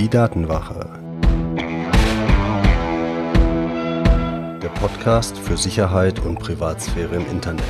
Die 0.00 0.08
Datenwache. 0.08 0.88
Der 4.62 4.70
Podcast 4.80 5.36
für 5.36 5.58
Sicherheit 5.58 6.20
und 6.20 6.38
Privatsphäre 6.38 7.16
im 7.16 7.26
Internet. 7.30 7.66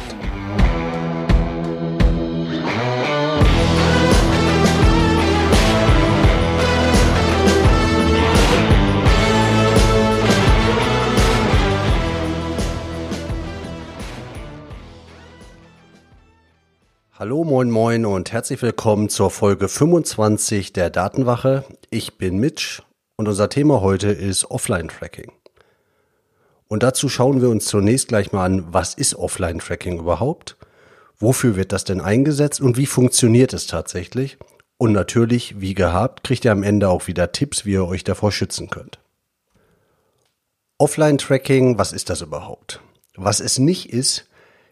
Hallo, 17.19 17.43
moin, 17.43 17.71
moin 17.71 18.07
und 18.07 18.31
herzlich 18.31 18.63
willkommen 18.63 19.09
zur 19.09 19.33
Folge 19.33 19.69
25 19.69 20.73
der 20.73 20.91
Datenwache. 20.91 21.65
Ich 21.93 22.19
bin 22.19 22.39
Mitch 22.39 22.85
und 23.17 23.27
unser 23.27 23.49
Thema 23.49 23.81
heute 23.81 24.11
ist 24.13 24.49
Offline-Tracking. 24.49 25.33
Und 26.69 26.85
dazu 26.85 27.09
schauen 27.09 27.43
wir 27.43 27.49
uns 27.49 27.67
zunächst 27.67 28.07
gleich 28.07 28.31
mal 28.31 28.45
an, 28.45 28.73
was 28.73 28.95
ist 28.95 29.17
Offline-Tracking 29.17 29.99
überhaupt? 29.99 30.57
Wofür 31.19 31.57
wird 31.57 31.73
das 31.73 31.83
denn 31.83 32.01
eingesetzt 32.01 32.61
und 32.61 32.77
wie 32.77 32.87
funktioniert 32.87 33.53
es 33.55 33.67
tatsächlich? 33.67 34.39
Und 34.79 34.93
natürlich, 34.93 35.61
wie 35.61 35.75
gehabt, 35.75 36.23
kriegt 36.23 36.45
ihr 36.45 36.53
am 36.53 36.63
Ende 36.63 36.89
auch 36.89 37.09
wieder 37.09 37.33
Tipps, 37.33 37.65
wie 37.65 37.73
ihr 37.73 37.89
euch 37.89 38.05
davor 38.05 38.31
schützen 38.31 38.71
könnt. 38.71 39.01
Offline-Tracking, 40.79 41.77
was 41.77 41.93
ist 41.93 42.09
das 42.09 42.21
überhaupt? 42.21 42.81
Was 43.17 43.41
es 43.41 43.59
nicht 43.59 43.93
ist, 43.93 44.29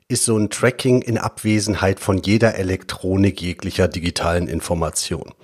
ist 0.07 0.25
so 0.25 0.39
ein 0.39 0.51
Tracking 0.51 1.03
in 1.03 1.19
Abwesenheit 1.19 1.99
von 1.99 2.23
jeder 2.23 2.55
Elektronik 2.55 3.43
jeglicher 3.43 3.89
digitalen 3.89 4.47
Information. 4.47 5.35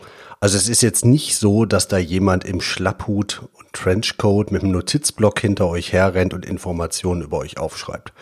Also 0.41 0.57
es 0.57 0.69
ist 0.69 0.83
jetzt 0.83 1.05
nicht 1.05 1.37
so, 1.37 1.65
dass 1.65 1.89
da 1.89 1.99
jemand 1.99 2.45
im 2.45 2.61
Schlapphut 2.61 3.43
und 3.53 3.73
Trenchcoat 3.73 4.51
mit 4.51 4.63
einem 4.63 4.73
Notizblock 4.73 5.41
hinter 5.41 5.69
euch 5.69 5.93
herrennt 5.93 6.35
und 6.35 6.45
Informationen 6.45 7.23
über 7.23 7.39
euch 7.39 7.59
aufschreibt. 7.59 8.13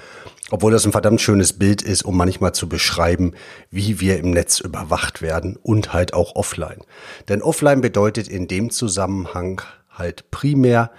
Obwohl 0.51 0.71
das 0.71 0.85
ein 0.85 0.93
verdammt 0.93 1.21
schönes 1.21 1.55
Bild 1.55 1.81
ist, 1.81 2.05
um 2.05 2.17
manchmal 2.17 2.53
zu 2.53 2.69
beschreiben, 2.69 3.33
wie 3.71 4.01
wir 4.01 4.19
im 4.19 4.31
Netz 4.31 4.61
überwacht 4.61 5.23
werden 5.23 5.57
und 5.57 5.95
halt 5.95 6.13
auch 6.13 6.37
offline. 6.37 6.83
Denn 7.29 7.41
offline 7.41 7.81
bedeutet 7.81 8.29
in 8.29 8.49
dem 8.49 8.71
Zusammenhang 8.71 9.63
halt 9.91 10.31
primär, 10.31 10.91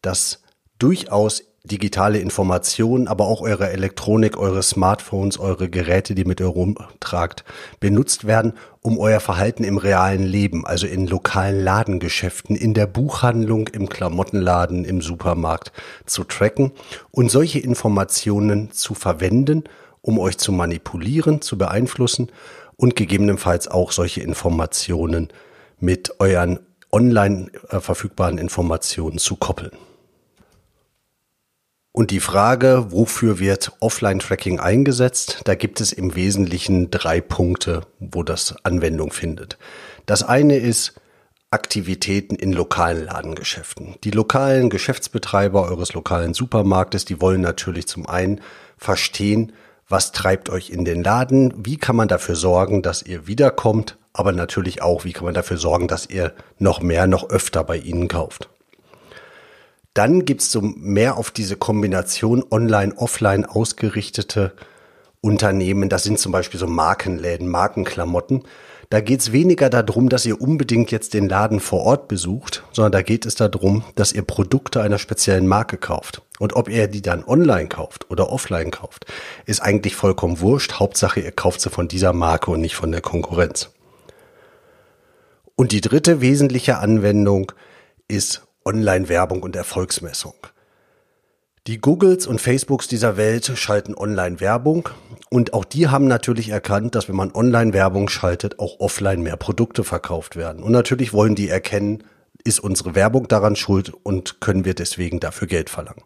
dass 0.00 0.42
durchaus 0.78 1.42
digitale 1.66 2.18
Informationen, 2.18 3.08
aber 3.08 3.26
auch 3.26 3.40
eure 3.40 3.70
Elektronik, 3.70 4.36
eure 4.36 4.62
Smartphones, 4.62 5.38
eure 5.38 5.68
Geräte, 5.68 6.14
die 6.14 6.24
mit 6.24 6.40
ihr 6.40 6.46
rumtragt, 6.46 7.44
benutzt 7.80 8.26
werden, 8.26 8.54
um 8.80 8.98
euer 8.98 9.20
Verhalten 9.20 9.64
im 9.64 9.78
realen 9.78 10.22
Leben, 10.22 10.66
also 10.66 10.86
in 10.86 11.06
lokalen 11.06 11.62
Ladengeschäften, 11.62 12.56
in 12.56 12.74
der 12.74 12.86
Buchhandlung, 12.86 13.68
im 13.68 13.88
Klamottenladen, 13.88 14.84
im 14.84 15.00
Supermarkt 15.00 15.72
zu 16.06 16.24
tracken 16.24 16.72
und 17.10 17.30
solche 17.30 17.58
Informationen 17.58 18.70
zu 18.70 18.94
verwenden, 18.94 19.64
um 20.02 20.18
euch 20.18 20.38
zu 20.38 20.52
manipulieren, 20.52 21.40
zu 21.42 21.58
beeinflussen 21.58 22.30
und 22.76 22.94
gegebenenfalls 22.94 23.68
auch 23.68 23.92
solche 23.92 24.20
Informationen 24.20 25.28
mit 25.80 26.20
euren 26.20 26.60
online 26.92 27.50
äh, 27.68 27.80
verfügbaren 27.80 28.38
Informationen 28.38 29.18
zu 29.18 29.36
koppeln. 29.36 29.72
Und 31.98 32.10
die 32.10 32.20
Frage, 32.20 32.88
wofür 32.90 33.38
wird 33.38 33.72
Offline-Tracking 33.80 34.60
eingesetzt, 34.60 35.40
da 35.44 35.54
gibt 35.54 35.80
es 35.80 35.94
im 35.94 36.14
Wesentlichen 36.14 36.90
drei 36.90 37.22
Punkte, 37.22 37.86
wo 38.00 38.22
das 38.22 38.54
Anwendung 38.64 39.12
findet. 39.12 39.56
Das 40.04 40.22
eine 40.22 40.58
ist 40.58 41.00
Aktivitäten 41.50 42.34
in 42.34 42.52
lokalen 42.52 43.06
Ladengeschäften. 43.06 43.94
Die 44.04 44.10
lokalen 44.10 44.68
Geschäftsbetreiber 44.68 45.62
eures 45.62 45.94
lokalen 45.94 46.34
Supermarktes, 46.34 47.06
die 47.06 47.22
wollen 47.22 47.40
natürlich 47.40 47.86
zum 47.86 48.06
einen 48.06 48.42
verstehen, 48.76 49.54
was 49.88 50.12
treibt 50.12 50.50
euch 50.50 50.68
in 50.68 50.84
den 50.84 51.02
Laden, 51.02 51.54
wie 51.56 51.78
kann 51.78 51.96
man 51.96 52.08
dafür 52.08 52.36
sorgen, 52.36 52.82
dass 52.82 53.04
ihr 53.04 53.26
wiederkommt, 53.26 53.96
aber 54.12 54.32
natürlich 54.32 54.82
auch, 54.82 55.06
wie 55.06 55.14
kann 55.14 55.24
man 55.24 55.32
dafür 55.32 55.56
sorgen, 55.56 55.88
dass 55.88 56.10
ihr 56.10 56.34
noch 56.58 56.82
mehr, 56.82 57.06
noch 57.06 57.30
öfter 57.30 57.64
bei 57.64 57.78
ihnen 57.78 58.08
kauft. 58.08 58.50
Dann 59.96 60.26
gibt's 60.26 60.52
so 60.52 60.60
mehr 60.60 61.16
auf 61.16 61.30
diese 61.30 61.56
Kombination 61.56 62.44
online-offline 62.50 63.46
ausgerichtete 63.46 64.52
Unternehmen. 65.22 65.88
Das 65.88 66.02
sind 66.02 66.18
zum 66.18 66.32
Beispiel 66.32 66.60
so 66.60 66.66
Markenläden, 66.66 67.48
Markenklamotten. 67.48 68.42
Da 68.90 69.00
geht's 69.00 69.32
weniger 69.32 69.70
darum, 69.70 70.10
dass 70.10 70.26
ihr 70.26 70.38
unbedingt 70.38 70.90
jetzt 70.90 71.14
den 71.14 71.30
Laden 71.30 71.60
vor 71.60 71.80
Ort 71.80 72.08
besucht, 72.08 72.62
sondern 72.72 72.92
da 72.92 73.00
geht 73.00 73.24
es 73.24 73.36
darum, 73.36 73.84
dass 73.94 74.12
ihr 74.12 74.20
Produkte 74.20 74.82
einer 74.82 74.98
speziellen 74.98 75.46
Marke 75.46 75.78
kauft. 75.78 76.20
Und 76.38 76.54
ob 76.56 76.68
ihr 76.68 76.88
die 76.88 77.00
dann 77.00 77.24
online 77.24 77.68
kauft 77.68 78.10
oder 78.10 78.30
offline 78.30 78.70
kauft, 78.70 79.06
ist 79.46 79.62
eigentlich 79.62 79.96
vollkommen 79.96 80.40
wurscht. 80.40 80.74
Hauptsache, 80.74 81.20
ihr 81.20 81.32
kauft 81.32 81.62
sie 81.62 81.70
von 81.70 81.88
dieser 81.88 82.12
Marke 82.12 82.50
und 82.50 82.60
nicht 82.60 82.76
von 82.76 82.92
der 82.92 83.00
Konkurrenz. 83.00 83.70
Und 85.54 85.72
die 85.72 85.80
dritte 85.80 86.20
wesentliche 86.20 86.80
Anwendung 86.80 87.52
ist 88.08 88.46
Online-Werbung 88.66 89.42
und 89.42 89.56
Erfolgsmessung. 89.56 90.34
Die 91.66 91.80
Googles 91.80 92.26
und 92.26 92.40
Facebooks 92.40 92.86
dieser 92.86 93.16
Welt 93.16 93.50
schalten 93.56 93.94
Online-Werbung 93.94 94.88
und 95.30 95.52
auch 95.52 95.64
die 95.64 95.88
haben 95.88 96.06
natürlich 96.06 96.50
erkannt, 96.50 96.94
dass 96.94 97.08
wenn 97.08 97.16
man 97.16 97.32
Online-Werbung 97.32 98.08
schaltet, 98.08 98.58
auch 98.60 98.78
offline 98.78 99.22
mehr 99.22 99.36
Produkte 99.36 99.82
verkauft 99.82 100.36
werden. 100.36 100.62
Und 100.62 100.72
natürlich 100.72 101.12
wollen 101.12 101.34
die 101.34 101.48
erkennen, 101.48 102.04
ist 102.44 102.60
unsere 102.60 102.94
Werbung 102.94 103.26
daran 103.26 103.56
schuld 103.56 103.92
und 104.02 104.40
können 104.40 104.64
wir 104.64 104.74
deswegen 104.74 105.18
dafür 105.18 105.48
Geld 105.48 105.70
verlangen. 105.70 106.02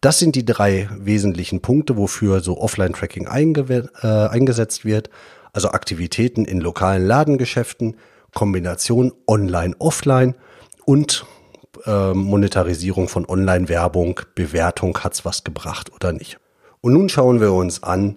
Das 0.00 0.18
sind 0.18 0.34
die 0.34 0.44
drei 0.44 0.88
wesentlichen 0.96 1.60
Punkte, 1.60 1.96
wofür 1.96 2.40
so 2.40 2.58
Offline-Tracking 2.58 3.26
äh, 3.26 4.06
eingesetzt 4.06 4.84
wird. 4.84 5.10
Also 5.52 5.70
Aktivitäten 5.70 6.44
in 6.44 6.60
lokalen 6.60 7.06
Ladengeschäften, 7.06 7.96
Kombination 8.34 9.12
Online-Offline 9.28 10.34
und 10.84 11.26
äh, 11.86 12.14
Monetarisierung 12.14 13.08
von 13.08 13.28
Online-Werbung, 13.28 14.20
Bewertung, 14.34 14.98
hat's 14.98 15.24
was 15.24 15.44
gebracht 15.44 15.92
oder 15.92 16.12
nicht. 16.12 16.38
Und 16.80 16.92
nun 16.92 17.08
schauen 17.08 17.40
wir 17.40 17.52
uns 17.52 17.82
an, 17.82 18.16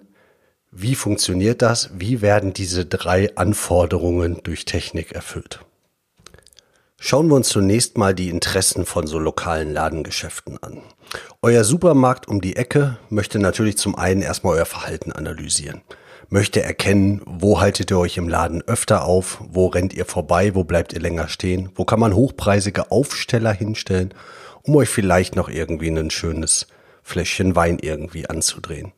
wie 0.70 0.94
funktioniert 0.94 1.62
das? 1.62 1.90
Wie 1.94 2.20
werden 2.20 2.52
diese 2.52 2.84
drei 2.84 3.36
Anforderungen 3.36 4.40
durch 4.42 4.64
Technik 4.64 5.12
erfüllt? 5.12 5.60
Schauen 6.98 7.28
wir 7.28 7.36
uns 7.36 7.48
zunächst 7.48 7.98
mal 7.98 8.14
die 8.14 8.30
Interessen 8.30 8.86
von 8.86 9.06
so 9.06 9.18
lokalen 9.18 9.72
Ladengeschäften 9.72 10.60
an. 10.62 10.78
Euer 11.42 11.62
Supermarkt 11.62 12.26
um 12.26 12.40
die 12.40 12.56
Ecke 12.56 12.98
möchte 13.10 13.38
natürlich 13.38 13.76
zum 13.76 13.94
einen 13.94 14.22
erstmal 14.22 14.56
euer 14.56 14.64
Verhalten 14.64 15.12
analysieren 15.12 15.82
möchte 16.34 16.64
erkennen, 16.64 17.22
wo 17.26 17.60
haltet 17.60 17.92
ihr 17.92 17.98
euch 18.00 18.16
im 18.16 18.28
Laden 18.28 18.60
öfter 18.62 19.04
auf, 19.04 19.38
wo 19.50 19.68
rennt 19.68 19.94
ihr 19.94 20.04
vorbei, 20.04 20.56
wo 20.56 20.64
bleibt 20.64 20.92
ihr 20.92 20.98
länger 20.98 21.28
stehen, 21.28 21.70
wo 21.76 21.84
kann 21.84 22.00
man 22.00 22.12
hochpreisige 22.12 22.90
Aufsteller 22.90 23.52
hinstellen, 23.52 24.12
um 24.64 24.74
euch 24.74 24.88
vielleicht 24.88 25.36
noch 25.36 25.48
irgendwie 25.48 25.90
ein 25.90 26.10
schönes 26.10 26.66
Fläschchen 27.04 27.54
Wein 27.54 27.78
irgendwie 27.80 28.28
anzudrehen. 28.28 28.92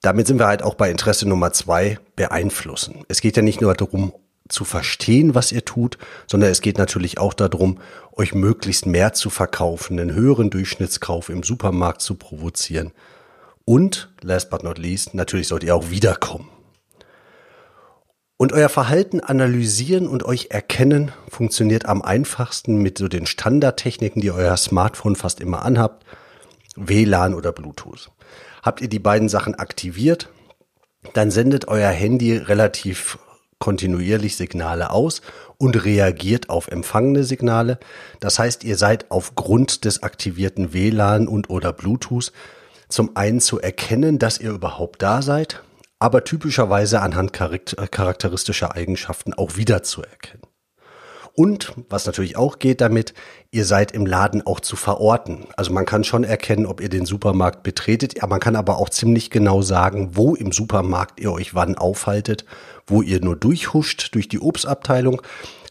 Damit 0.00 0.28
sind 0.28 0.38
wir 0.38 0.46
halt 0.46 0.62
auch 0.62 0.76
bei 0.76 0.92
Interesse 0.92 1.28
Nummer 1.28 1.52
zwei, 1.52 1.98
beeinflussen. 2.14 3.04
Es 3.08 3.20
geht 3.20 3.36
ja 3.36 3.42
nicht 3.42 3.60
nur 3.60 3.74
darum, 3.74 4.12
zu 4.48 4.64
verstehen, 4.64 5.34
was 5.34 5.50
ihr 5.50 5.64
tut, 5.64 5.98
sondern 6.28 6.52
es 6.52 6.60
geht 6.60 6.78
natürlich 6.78 7.18
auch 7.18 7.34
darum, 7.34 7.80
euch 8.12 8.32
möglichst 8.32 8.86
mehr 8.86 9.12
zu 9.12 9.28
verkaufen, 9.28 9.98
einen 9.98 10.14
höheren 10.14 10.50
Durchschnittskauf 10.50 11.30
im 11.30 11.42
Supermarkt 11.42 12.00
zu 12.00 12.14
provozieren 12.14 12.92
und, 13.64 14.12
last 14.20 14.50
but 14.50 14.62
not 14.62 14.78
least, 14.78 15.14
natürlich 15.14 15.48
sollt 15.48 15.64
ihr 15.64 15.74
auch 15.74 15.90
wiederkommen. 15.90 16.48
Und 18.36 18.52
euer 18.52 18.68
Verhalten 18.68 19.20
analysieren 19.20 20.08
und 20.08 20.24
euch 20.24 20.48
erkennen 20.50 21.12
funktioniert 21.28 21.86
am 21.86 22.02
einfachsten 22.02 22.78
mit 22.78 22.98
so 22.98 23.08
den 23.08 23.26
Standardtechniken, 23.26 24.20
die 24.20 24.32
euer 24.32 24.56
Smartphone 24.56 25.16
fast 25.16 25.40
immer 25.40 25.64
anhabt. 25.64 26.04
WLAN 26.76 27.34
oder 27.34 27.52
Bluetooth. 27.52 28.10
Habt 28.62 28.80
ihr 28.80 28.88
die 28.88 28.98
beiden 28.98 29.28
Sachen 29.28 29.54
aktiviert, 29.54 30.28
dann 31.12 31.30
sendet 31.30 31.68
euer 31.68 31.90
Handy 31.90 32.36
relativ 32.36 33.18
kontinuierlich 33.60 34.36
Signale 34.36 34.90
aus 34.90 35.22
und 35.58 35.84
reagiert 35.84 36.50
auf 36.50 36.68
empfangene 36.68 37.24
Signale. 37.24 37.78
Das 38.20 38.38
heißt, 38.38 38.64
ihr 38.64 38.76
seid 38.76 39.10
aufgrund 39.10 39.84
des 39.84 40.02
aktivierten 40.02 40.72
WLAN 40.72 41.28
und 41.28 41.48
oder 41.50 41.72
Bluetooth 41.72 42.32
zum 42.88 43.16
einen 43.16 43.40
zu 43.40 43.60
erkennen, 43.60 44.18
dass 44.18 44.38
ihr 44.38 44.50
überhaupt 44.50 45.02
da 45.02 45.22
seid, 45.22 45.62
aber 45.98 46.24
typischerweise 46.24 47.00
anhand 47.00 47.32
charakteristischer 47.32 48.74
Eigenschaften 48.74 49.34
auch 49.34 49.56
wiederzuerkennen. 49.56 50.46
Und 51.36 51.72
was 51.88 52.06
natürlich 52.06 52.36
auch 52.36 52.60
geht 52.60 52.80
damit, 52.80 53.12
ihr 53.50 53.64
seid 53.64 53.90
im 53.90 54.06
Laden 54.06 54.46
auch 54.46 54.60
zu 54.60 54.76
verorten. 54.76 55.46
Also 55.56 55.72
man 55.72 55.84
kann 55.84 56.04
schon 56.04 56.22
erkennen, 56.22 56.64
ob 56.64 56.80
ihr 56.80 56.88
den 56.88 57.06
Supermarkt 57.06 57.64
betretet, 57.64 58.22
man 58.22 58.38
kann 58.38 58.54
aber 58.54 58.78
auch 58.78 58.88
ziemlich 58.88 59.30
genau 59.30 59.60
sagen, 59.60 60.10
wo 60.12 60.36
im 60.36 60.52
Supermarkt 60.52 61.18
ihr 61.20 61.32
euch 61.32 61.52
wann 61.52 61.76
aufhaltet, 61.76 62.44
wo 62.86 63.02
ihr 63.02 63.20
nur 63.20 63.34
durchhuscht 63.34 64.14
durch 64.14 64.28
die 64.28 64.38
Obstabteilung. 64.38 65.22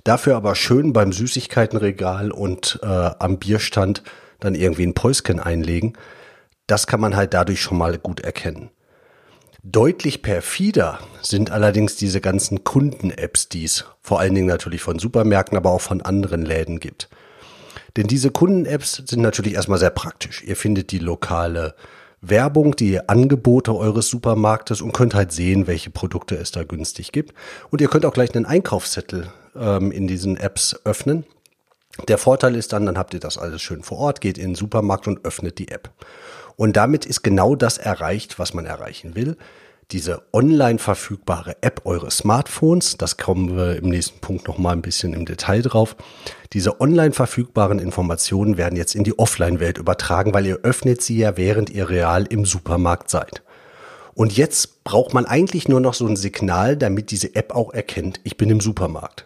Dafür 0.04 0.36
aber 0.36 0.56
schön 0.56 0.92
beim 0.92 1.14
Süßigkeitenregal 1.14 2.32
und 2.32 2.80
äh, 2.84 2.86
am 2.88 3.38
Bierstand 3.38 4.04
dann 4.42 4.56
irgendwie 4.56 4.86
ein 4.86 4.94
Päuschen 4.94 5.40
einlegen. 5.40 5.94
Das 6.68 6.88
kann 6.88 7.02
man 7.02 7.16
halt 7.16 7.34
dadurch 7.34 7.62
schon 7.62 7.78
mal 7.78 7.98
gut 7.98 8.22
erkennen. 8.22 8.70
Deutlich 9.66 10.22
perfider 10.22 11.00
sind 11.22 11.52
allerdings 11.52 11.96
diese 11.96 12.20
ganzen 12.20 12.64
Kunden-Apps, 12.66 13.48
die 13.48 13.64
es 13.64 13.86
vor 14.02 14.20
allen 14.20 14.36
Dingen 14.36 14.48
natürlich 14.48 14.82
von 14.82 15.00
Supermärkten, 15.00 15.58
aber 15.58 15.72
auch 15.72 15.82
von 15.82 16.02
anderen 16.02 16.44
Läden 16.44 16.82
gibt. 16.82 17.10
Denn 17.96 18.08
diese 18.08 18.32
Kunden-Apps 18.32 19.04
sind 19.06 19.22
natürlich 19.22 19.54
erstmal 19.54 19.80
sehr 19.80 19.90
praktisch. 19.90 20.44
Ihr 20.44 20.58
findet 20.58 20.92
die 20.92 21.00
lokale 21.00 21.76
Werbung, 22.20 22.76
die 22.76 23.08
Angebote 23.08 23.76
eures 23.76 24.08
Supermarktes 24.08 24.82
und 24.82 24.94
könnt 24.94 25.14
halt 25.14 25.32
sehen, 25.32 25.68
welche 25.68 25.90
Produkte 25.90 26.36
es 26.36 26.52
da 26.52 26.64
günstig 26.64 27.12
gibt. 27.12 27.34
Und 27.70 27.82
ihr 27.82 27.88
könnt 27.88 28.06
auch 28.06 28.14
gleich 28.14 28.34
einen 28.36 28.46
Einkaufszettel 28.46 29.32
ähm, 29.56 29.92
in 29.92 30.08
diesen 30.08 30.38
Apps 30.38 30.76
öffnen. 30.86 31.26
Der 32.08 32.18
Vorteil 32.18 32.56
ist 32.56 32.74
dann, 32.74 32.86
dann 32.86 32.98
habt 32.98 33.14
ihr 33.14 33.20
das 33.20 33.38
alles 33.38 33.62
schön 33.62 33.84
vor 33.84 34.00
Ort, 34.00 34.22
geht 34.22 34.38
in 34.38 34.52
den 34.52 34.56
Supermarkt 34.56 35.08
und 35.08 35.24
öffnet 35.26 35.60
die 35.60 35.70
App. 35.70 35.92
Und 36.56 36.76
damit 36.76 37.06
ist 37.06 37.24
genau 37.24 37.56
das 37.56 37.78
erreicht, 37.78 38.40
was 38.40 38.54
man 38.54 38.66
erreichen 38.66 39.16
will 39.16 39.38
diese 39.92 40.24
online 40.34 40.80
verfügbare 40.80 41.58
App 41.62 41.82
eures 41.86 42.18
Smartphones, 42.18 42.98
das 42.98 43.18
kommen 43.18 43.56
wir 43.56 43.78
im 43.78 43.90
nächsten 43.90 44.20
Punkt 44.20 44.48
noch 44.48 44.58
mal 44.58 44.72
ein 44.72 44.82
bisschen 44.82 45.14
im 45.14 45.26
Detail 45.26 45.62
drauf. 45.62 45.96
Diese 46.54 46.82
online 46.82 47.12
verfügbaren 47.12 47.80
Informationen 47.80 48.58
werden 48.58 48.76
jetzt 48.76 48.96
in 48.96 49.04
die 49.04 49.18
Offline-Welt 49.18 49.78
übertragen, 49.78 50.34
weil 50.34 50.46
ihr 50.46 50.60
öffnet 50.64 51.02
sie 51.02 51.18
ja, 51.18 51.38
während 51.38 51.70
ihr 51.70 51.90
real 51.90 52.26
im 52.26 52.46
Supermarkt 52.46 53.10
seid. 53.10 53.44
Und 54.16 54.36
jetzt 54.36 54.84
braucht 54.84 55.14
man 55.14 55.26
eigentlich 55.26 55.68
nur 55.68 55.80
noch 55.80 55.94
so 55.94 56.08
ein 56.08 56.16
Signal, 56.16 56.78
damit 56.78 57.12
diese 57.12 57.36
App 57.36 57.54
auch 57.54 57.74
erkennt, 57.74 58.20
ich 58.24 58.38
bin 58.38 58.50
im 58.50 58.62
Supermarkt. 58.62 59.26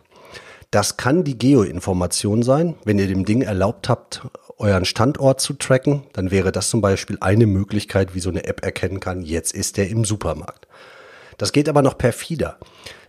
Das 0.71 0.97
kann 0.97 1.23
die 1.23 1.37
Geoinformation 1.37 2.43
sein, 2.43 2.75
wenn 2.83 2.99
ihr 2.99 3.07
dem 3.07 3.25
Ding 3.25 3.41
erlaubt 3.41 3.87
habt, 3.87 4.21
euren 4.57 4.85
Standort 4.85 5.39
zu 5.39 5.53
tracken, 5.53 6.03
dann 6.13 6.31
wäre 6.31 6.51
das 6.51 6.69
zum 6.69 6.81
Beispiel 6.81 7.17
eine 7.21 7.45
Möglichkeit, 7.45 8.15
wie 8.15 8.19
so 8.19 8.29
eine 8.29 8.45
App 8.45 8.65
erkennen 8.65 8.99
kann, 8.99 9.21
jetzt 9.21 9.53
ist 9.53 9.77
der 9.77 9.89
im 9.89 10.03
Supermarkt. 10.03 10.67
Das 11.37 11.51
geht 11.51 11.69
aber 11.69 11.81
noch 11.81 11.97
perfider, 11.97 12.57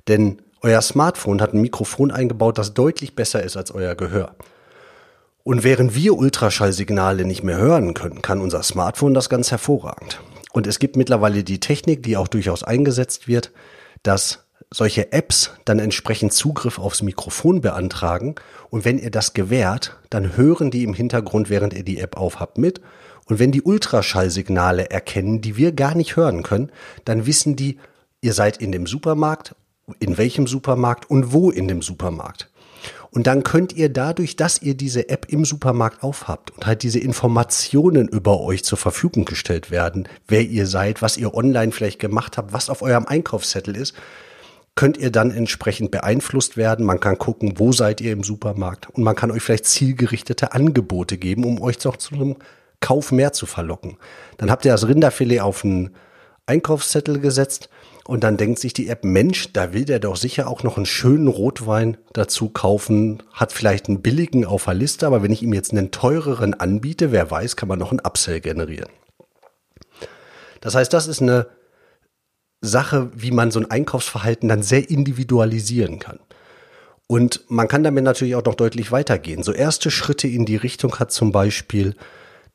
denn 0.06 0.42
euer 0.60 0.82
Smartphone 0.82 1.40
hat 1.40 1.54
ein 1.54 1.60
Mikrofon 1.60 2.10
eingebaut, 2.10 2.58
das 2.58 2.74
deutlich 2.74 3.14
besser 3.14 3.42
ist 3.42 3.56
als 3.56 3.70
euer 3.70 3.94
Gehör. 3.94 4.34
Und 5.42 5.64
während 5.64 5.94
wir 5.94 6.14
Ultraschallsignale 6.14 7.24
nicht 7.24 7.42
mehr 7.42 7.56
hören 7.56 7.94
können, 7.94 8.20
kann 8.22 8.40
unser 8.40 8.62
Smartphone 8.62 9.14
das 9.14 9.30
ganz 9.30 9.50
hervorragend. 9.50 10.20
Und 10.52 10.66
es 10.66 10.78
gibt 10.78 10.96
mittlerweile 10.96 11.44
die 11.44 11.60
Technik, 11.60 12.02
die 12.02 12.16
auch 12.16 12.28
durchaus 12.28 12.64
eingesetzt 12.64 13.28
wird, 13.28 13.52
dass 14.02 14.44
solche 14.70 15.12
Apps 15.12 15.52
dann 15.64 15.78
entsprechend 15.78 16.32
Zugriff 16.32 16.78
aufs 16.78 17.02
Mikrofon 17.02 17.60
beantragen 17.60 18.34
und 18.70 18.84
wenn 18.84 18.98
ihr 18.98 19.10
das 19.10 19.32
gewährt, 19.32 19.96
dann 20.10 20.36
hören 20.36 20.70
die 20.70 20.84
im 20.84 20.94
Hintergrund, 20.94 21.48
während 21.50 21.72
ihr 21.74 21.84
die 21.84 21.98
App 21.98 22.16
aufhabt, 22.16 22.58
mit. 22.58 22.80
Und 23.26 23.38
wenn 23.38 23.52
die 23.52 23.62
Ultraschallsignale 23.62 24.90
erkennen, 24.90 25.40
die 25.40 25.56
wir 25.56 25.72
gar 25.72 25.94
nicht 25.94 26.16
hören 26.16 26.42
können, 26.42 26.70
dann 27.04 27.26
wissen 27.26 27.56
die, 27.56 27.78
ihr 28.20 28.32
seid 28.32 28.58
in 28.58 28.72
dem 28.72 28.86
Supermarkt, 28.86 29.54
in 30.00 30.18
welchem 30.18 30.46
Supermarkt 30.46 31.10
und 31.10 31.32
wo 31.32 31.50
in 31.50 31.68
dem 31.68 31.82
Supermarkt. 31.82 32.50
Und 33.10 33.26
dann 33.26 33.42
könnt 33.42 33.72
ihr 33.72 33.88
dadurch, 33.88 34.36
dass 34.36 34.60
ihr 34.60 34.74
diese 34.74 35.08
App 35.08 35.26
im 35.30 35.44
Supermarkt 35.44 36.02
aufhabt 36.02 36.50
und 36.50 36.66
halt 36.66 36.82
diese 36.82 36.98
Informationen 36.98 38.06
über 38.06 38.40
euch 38.40 38.64
zur 38.64 38.76
Verfügung 38.76 39.24
gestellt 39.24 39.70
werden, 39.70 40.08
wer 40.26 40.42
ihr 40.42 40.66
seid, 40.66 41.00
was 41.00 41.16
ihr 41.16 41.34
online 41.34 41.72
vielleicht 41.72 42.00
gemacht 42.00 42.36
habt, 42.36 42.52
was 42.52 42.68
auf 42.68 42.82
eurem 42.82 43.06
Einkaufszettel 43.06 43.76
ist, 43.76 43.94
könnt 44.78 44.96
ihr 44.96 45.10
dann 45.10 45.32
entsprechend 45.32 45.90
beeinflusst 45.90 46.56
werden. 46.56 46.86
Man 46.86 47.00
kann 47.00 47.18
gucken, 47.18 47.54
wo 47.56 47.72
seid 47.72 48.00
ihr 48.00 48.12
im 48.12 48.22
Supermarkt 48.22 48.88
und 48.90 49.02
man 49.02 49.16
kann 49.16 49.32
euch 49.32 49.42
vielleicht 49.42 49.66
zielgerichtete 49.66 50.52
Angebote 50.52 51.18
geben, 51.18 51.42
um 51.42 51.60
euch 51.60 51.78
doch 51.78 51.96
zu 51.96 52.14
einem 52.14 52.36
Kauf 52.78 53.10
mehr 53.10 53.32
zu 53.32 53.46
verlocken. 53.46 53.96
Dann 54.36 54.52
habt 54.52 54.64
ihr 54.64 54.70
das 54.70 54.86
Rinderfilet 54.86 55.40
auf 55.40 55.64
einen 55.64 55.96
Einkaufszettel 56.46 57.18
gesetzt 57.18 57.70
und 58.04 58.22
dann 58.22 58.36
denkt 58.36 58.60
sich 58.60 58.72
die 58.72 58.88
App, 58.88 59.02
Mensch, 59.02 59.52
da 59.52 59.72
will 59.72 59.84
der 59.84 59.98
doch 59.98 60.14
sicher 60.14 60.46
auch 60.46 60.62
noch 60.62 60.76
einen 60.76 60.86
schönen 60.86 61.26
Rotwein 61.26 61.96
dazu 62.12 62.48
kaufen, 62.48 63.24
hat 63.32 63.52
vielleicht 63.52 63.88
einen 63.88 64.00
billigen 64.00 64.44
auf 64.44 64.66
der 64.66 64.74
Liste, 64.74 65.08
aber 65.08 65.24
wenn 65.24 65.32
ich 65.32 65.42
ihm 65.42 65.54
jetzt 65.54 65.72
einen 65.72 65.90
teureren 65.90 66.54
anbiete, 66.54 67.10
wer 67.10 67.28
weiß, 67.28 67.56
kann 67.56 67.68
man 67.68 67.80
noch 67.80 67.90
einen 67.90 68.06
Upsell 68.06 68.38
generieren. 68.38 68.90
Das 70.60 70.76
heißt, 70.76 70.92
das 70.92 71.08
ist 71.08 71.20
eine 71.20 71.48
Sache, 72.60 73.10
wie 73.14 73.30
man 73.30 73.50
so 73.50 73.60
ein 73.60 73.70
Einkaufsverhalten 73.70 74.48
dann 74.48 74.62
sehr 74.62 74.90
individualisieren 74.90 75.98
kann. 75.98 76.18
Und 77.06 77.42
man 77.48 77.68
kann 77.68 77.82
damit 77.82 78.04
natürlich 78.04 78.34
auch 78.34 78.44
noch 78.44 78.54
deutlich 78.54 78.92
weitergehen. 78.92 79.42
So 79.42 79.52
erste 79.52 79.90
Schritte 79.90 80.28
in 80.28 80.44
die 80.44 80.56
Richtung 80.56 80.98
hat 80.98 81.10
zum 81.10 81.32
Beispiel 81.32 81.94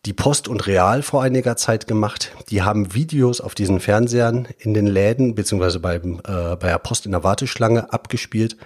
die 0.05 0.13
Post 0.13 0.47
und 0.47 0.67
Real 0.67 1.01
vor 1.01 1.23
einiger 1.23 1.55
Zeit 1.55 1.87
gemacht. 1.87 2.31
Die 2.49 2.61
haben 2.61 2.93
Videos 2.93 3.41
auf 3.41 3.55
diesen 3.55 3.79
Fernsehern 3.79 4.47
in 4.59 4.73
den 4.73 4.85
Läden 4.85 5.33
beziehungsweise 5.33 5.77
äh, 5.77 5.79
bei 5.79 6.67
der 6.67 6.77
Post 6.77 7.05
in 7.05 7.13
der 7.13 7.23
Warteschlange 7.23 7.91
abgespielt. 7.91 8.57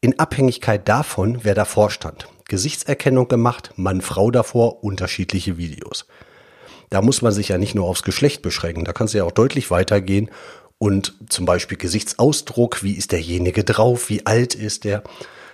In 0.00 0.18
Abhängigkeit 0.18 0.86
davon, 0.86 1.40
wer 1.42 1.54
davor 1.54 1.90
stand. 1.90 2.28
Gesichtserkennung 2.46 3.26
gemacht, 3.26 3.72
Mann, 3.76 4.02
Frau 4.02 4.30
davor, 4.30 4.84
unterschiedliche 4.84 5.56
Videos. 5.56 6.06
Da 6.90 7.00
muss 7.00 7.22
man 7.22 7.32
sich 7.32 7.48
ja 7.48 7.58
nicht 7.58 7.74
nur 7.74 7.86
aufs 7.86 8.02
Geschlecht 8.02 8.42
beschränken, 8.42 8.84
da 8.84 8.92
kann 8.92 9.06
es 9.06 9.14
ja 9.14 9.24
auch 9.24 9.32
deutlich 9.32 9.70
weitergehen 9.70 10.30
und 10.78 11.14
zum 11.28 11.46
Beispiel 11.46 11.78
Gesichtsausdruck, 11.78 12.82
wie 12.82 12.92
ist 12.94 13.12
derjenige 13.12 13.64
drauf, 13.64 14.08
wie 14.08 14.26
alt 14.26 14.54
ist 14.54 14.84
der. 14.84 15.02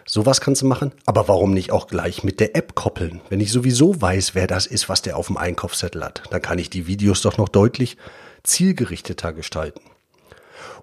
Sowas 0.06 0.40
kannst 0.40 0.62
du 0.62 0.66
machen, 0.66 0.92
aber 1.06 1.28
warum 1.28 1.52
nicht 1.52 1.70
auch 1.70 1.86
gleich 1.86 2.24
mit 2.24 2.40
der 2.40 2.56
App 2.56 2.74
koppeln? 2.74 3.20
Wenn 3.28 3.40
ich 3.40 3.52
sowieso 3.52 4.00
weiß, 4.00 4.34
wer 4.34 4.46
das 4.46 4.66
ist, 4.66 4.88
was 4.88 5.02
der 5.02 5.16
auf 5.16 5.28
dem 5.28 5.36
Einkaufszettel 5.36 6.02
hat, 6.02 6.22
dann 6.30 6.42
kann 6.42 6.58
ich 6.58 6.70
die 6.70 6.86
Videos 6.86 7.22
doch 7.22 7.38
noch 7.38 7.48
deutlich 7.48 7.96
zielgerichteter 8.42 9.32
gestalten. 9.32 9.82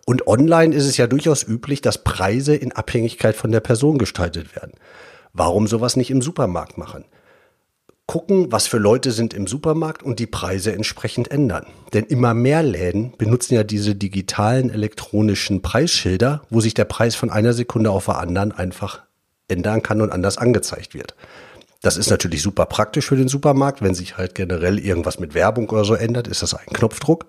Und 0.05 0.27
online 0.27 0.73
ist 0.73 0.85
es 0.85 0.95
ja 0.95 1.07
durchaus 1.07 1.43
üblich, 1.43 1.81
dass 1.81 2.03
Preise 2.03 2.55
in 2.55 2.71
Abhängigkeit 2.71 3.35
von 3.35 3.51
der 3.51 3.59
Person 3.59 3.97
gestaltet 3.97 4.55
werden. 4.55 4.71
Warum 5.33 5.67
sowas 5.67 5.97
nicht 5.97 6.09
im 6.09 6.21
Supermarkt 6.21 6.77
machen? 6.77 7.03
Gucken, 8.07 8.51
was 8.51 8.67
für 8.67 8.77
Leute 8.77 9.11
sind 9.11 9.33
im 9.33 9.47
Supermarkt 9.47 10.01
und 10.01 10.19
die 10.19 10.27
Preise 10.27 10.71
entsprechend 10.71 11.29
ändern. 11.29 11.67
Denn 11.93 12.05
immer 12.05 12.33
mehr 12.33 12.63
Läden 12.63 13.13
benutzen 13.17 13.53
ja 13.53 13.63
diese 13.63 13.95
digitalen 13.95 14.69
elektronischen 14.69 15.61
Preisschilder, 15.61 16.41
wo 16.49 16.61
sich 16.61 16.73
der 16.73 16.85
Preis 16.85 17.15
von 17.15 17.29
einer 17.29 17.53
Sekunde 17.53 17.91
auf 17.91 18.05
der 18.05 18.17
anderen 18.19 18.53
einfach 18.53 19.01
ändern 19.49 19.83
kann 19.83 20.01
und 20.01 20.11
anders 20.11 20.37
angezeigt 20.37 20.93
wird. 20.93 21.15
Das 21.81 21.97
ist 21.97 22.09
natürlich 22.09 22.41
super 22.41 22.65
praktisch 22.65 23.07
für 23.07 23.17
den 23.17 23.27
Supermarkt. 23.27 23.81
Wenn 23.81 23.93
sich 23.93 24.17
halt 24.17 24.35
generell 24.35 24.79
irgendwas 24.79 25.19
mit 25.19 25.33
Werbung 25.33 25.69
oder 25.69 25.85
so 25.85 25.93
ändert, 25.93 26.27
ist 26.27 26.41
das 26.41 26.53
ein 26.53 26.65
Knopfdruck. 26.73 27.25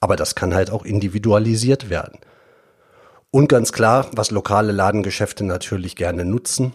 Aber 0.00 0.16
das 0.16 0.34
kann 0.34 0.54
halt 0.54 0.70
auch 0.70 0.84
individualisiert 0.84 1.88
werden. 1.90 2.18
Und 3.30 3.48
ganz 3.48 3.72
klar, 3.72 4.06
was 4.12 4.30
lokale 4.30 4.70
Ladengeschäfte 4.70 5.44
natürlich 5.44 5.96
gerne 5.96 6.24
nutzen, 6.24 6.72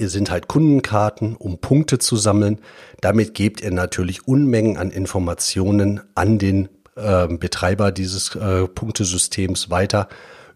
sind 0.00 0.30
halt 0.30 0.48
Kundenkarten, 0.48 1.36
um 1.36 1.58
Punkte 1.58 1.98
zu 1.98 2.16
sammeln. 2.16 2.60
Damit 3.00 3.34
gebt 3.34 3.60
ihr 3.60 3.70
natürlich 3.70 4.26
Unmengen 4.26 4.76
an 4.76 4.90
Informationen 4.90 6.00
an 6.14 6.38
den 6.38 6.68
äh, 6.96 7.28
Betreiber 7.28 7.92
dieses 7.92 8.34
äh, 8.34 8.66
Punktesystems 8.66 9.70
weiter 9.70 10.08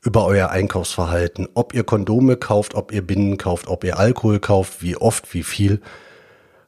über 0.05 0.27
euer 0.27 0.51
Einkaufsverhalten, 0.51 1.49
ob 1.55 1.75
ihr 1.75 1.85
Kondome 1.85 2.37
kauft, 2.37 2.75
ob 2.75 2.93
ihr 2.93 3.07
Binden 3.07 3.39
kauft, 3.39 3.69
ob 3.69 3.85
ihr 3.85 3.99
Alkohol 3.99 4.41
kauft, 4.41 4.83
wie 4.83 4.97
oft, 4.97 5.33
wie 5.33 5.45
viel. 5.45 5.81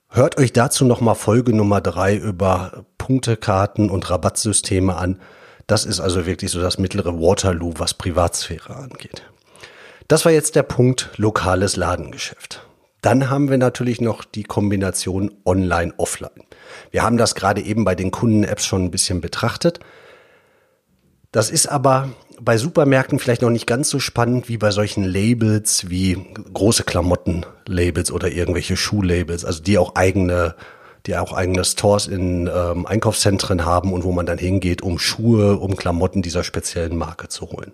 Hört 0.09 0.39
euch 0.39 0.53
dazu 0.53 0.85
nochmal 0.85 1.17
Folge 1.17 1.53
Nummer 1.53 1.81
drei 1.81 2.15
über 2.17 2.85
Punktekarten 2.99 3.91
und 3.91 4.09
Rabattsysteme 4.09 4.97
an. 4.97 5.21
Das 5.67 5.85
ist 5.85 5.99
also 5.99 6.27
wirklich 6.27 6.53
so 6.53 6.61
das 6.61 6.79
mittlere 6.79 7.19
Waterloo, 7.19 7.73
was 7.79 7.95
Privatsphäre 7.95 8.77
angeht. 8.77 9.25
Das 10.09 10.25
war 10.25 10.33
jetzt 10.33 10.55
der 10.55 10.63
Punkt 10.63 11.11
lokales 11.17 11.77
Ladengeschäft. 11.77 12.67
Dann 13.01 13.31
haben 13.31 13.51
wir 13.51 13.59
natürlich 13.59 14.01
noch 14.01 14.25
die 14.25 14.45
Kombination 14.45 15.31
Online-Offline. 15.45 16.45
Wir 16.91 17.03
haben 17.03 17.17
das 17.17 17.35
gerade 17.35 17.61
eben 17.61 17.85
bei 17.85 17.95
den 17.95 18.11
Kunden-Apps 18.11 18.65
schon 18.65 18.85
ein 18.85 18.91
bisschen 18.91 19.21
betrachtet. 19.21 19.81
Das 21.33 21.51
ist 21.51 21.67
aber 21.67 22.11
bei 22.41 22.59
Supermärkten 22.59 23.19
vielleicht 23.19 23.43
noch 23.43 23.51
nicht 23.51 23.67
ganz 23.67 23.91
so 23.91 23.99
spannend 23.99 24.49
wie 24.49 24.57
bei 24.57 24.71
solchen 24.71 25.05
Labels 25.05 25.89
wie 25.89 26.25
große 26.53 26.85
Klamotten-Labels 26.85 28.13
oder 28.13 28.31
irgendwelche 28.31 28.77
Schuhlabels, 28.77 29.45
also 29.45 29.63
die 29.63 29.79
auch 29.79 29.95
eigene, 29.95 30.55
die 31.07 31.17
auch 31.17 31.33
eigene 31.33 31.65
Stores 31.65 32.07
in 32.07 32.51
ähm, 32.55 32.87
Einkaufszentren 32.87 33.65
haben 33.65 33.93
und 33.93 34.05
wo 34.05 34.13
man 34.13 34.27
dann 34.27 34.39
hingeht, 34.39 34.83
um 34.83 34.99
Schuhe, 34.99 35.57
um 35.57 35.77
Klamotten 35.77 36.23
dieser 36.23 36.45
speziellen 36.45 36.97
Marke 36.97 37.29
zu 37.29 37.51
holen. 37.51 37.73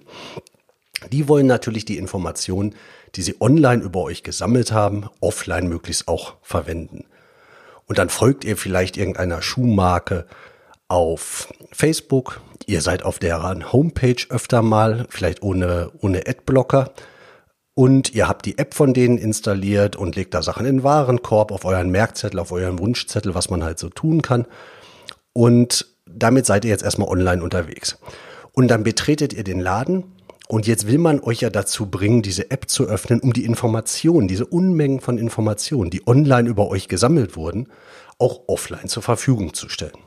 Die 1.12 1.28
wollen 1.28 1.46
natürlich 1.46 1.84
die 1.84 1.98
Informationen, 1.98 2.74
die 3.14 3.22
sie 3.22 3.40
online 3.40 3.82
über 3.82 4.02
euch 4.02 4.22
gesammelt 4.22 4.72
haben, 4.72 5.08
offline 5.20 5.68
möglichst 5.68 6.08
auch 6.08 6.34
verwenden. 6.42 7.04
Und 7.86 7.98
dann 7.98 8.08
folgt 8.08 8.44
ihr 8.44 8.56
vielleicht 8.56 8.96
irgendeiner 8.96 9.42
Schuhmarke 9.42 10.26
auf 10.88 11.48
Facebook. 11.72 12.40
Ihr 12.66 12.82
seid 12.82 13.02
auf 13.02 13.18
deren 13.18 13.72
Homepage 13.72 14.22
öfter 14.28 14.62
mal, 14.62 15.06
vielleicht 15.08 15.42
ohne, 15.42 15.90
ohne 16.00 16.26
Adblocker. 16.26 16.92
und 17.74 18.14
ihr 18.14 18.28
habt 18.28 18.44
die 18.44 18.58
App 18.58 18.74
von 18.74 18.92
denen 18.92 19.16
installiert 19.16 19.96
und 19.96 20.14
legt 20.14 20.34
da 20.34 20.42
Sachen 20.42 20.66
in 20.66 20.76
den 20.76 20.82
Warenkorb, 20.82 21.50
auf 21.50 21.64
euren 21.64 21.90
Merkzettel, 21.90 22.38
auf 22.38 22.52
euren 22.52 22.78
Wunschzettel, 22.78 23.34
was 23.34 23.48
man 23.48 23.64
halt 23.64 23.78
so 23.78 23.88
tun 23.88 24.20
kann. 24.20 24.46
Und 25.32 25.86
damit 26.06 26.44
seid 26.44 26.64
ihr 26.64 26.70
jetzt 26.70 26.82
erstmal 26.82 27.08
online 27.08 27.42
unterwegs. 27.42 27.98
Und 28.52 28.68
dann 28.68 28.82
betretet 28.82 29.32
ihr 29.32 29.44
den 29.44 29.60
Laden 29.60 30.04
und 30.50 30.66
jetzt 30.66 30.88
will 30.88 30.98
man 30.98 31.20
euch 31.20 31.42
ja 31.42 31.48
dazu 31.48 31.86
bringen, 31.86 32.22
diese 32.22 32.50
App 32.50 32.68
zu 32.68 32.86
öffnen, 32.86 33.20
um 33.20 33.32
die 33.32 33.44
Informationen, 33.44 34.26
diese 34.26 34.44
Unmengen 34.44 34.98
von 34.98 35.16
Informationen, 35.16 35.90
die 35.90 36.04
online 36.08 36.48
über 36.48 36.66
euch 36.66 36.88
gesammelt 36.88 37.36
wurden, 37.36 37.68
auch 38.18 38.40
offline 38.48 38.88
zur 38.88 39.04
Verfügung 39.04 39.54
zu 39.54 39.68
stellen. 39.68 39.98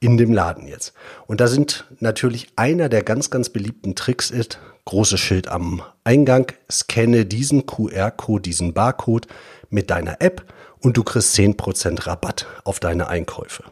In 0.00 0.16
dem 0.16 0.32
Laden 0.32 0.66
jetzt. 0.66 0.94
Und 1.26 1.42
da 1.42 1.46
sind 1.46 1.84
natürlich 1.98 2.48
einer 2.56 2.88
der 2.88 3.02
ganz, 3.02 3.28
ganz 3.28 3.50
beliebten 3.50 3.94
Tricks 3.94 4.30
ist, 4.30 4.58
großes 4.86 5.20
Schild 5.20 5.48
am 5.48 5.82
Eingang, 6.04 6.50
scanne 6.72 7.26
diesen 7.26 7.66
QR-Code, 7.66 8.40
diesen 8.40 8.72
Barcode 8.72 9.26
mit 9.68 9.90
deiner 9.90 10.22
App 10.22 10.54
und 10.78 10.96
du 10.96 11.04
kriegst 11.04 11.36
10% 11.36 12.06
Rabatt 12.06 12.46
auf 12.64 12.80
deine 12.80 13.08
Einkäufe. 13.08 13.64